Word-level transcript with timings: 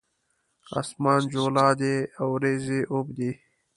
اسمان 0.79 1.21
جولا 1.31 1.67
دی 1.79 1.95
اوریځې 2.23 2.79
اوبدي 2.93 3.31